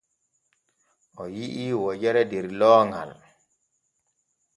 O 1.21 1.23
yi’i 1.35 1.67
wojere 1.81 2.23
der 2.31 2.45
looŋal. 2.59 3.11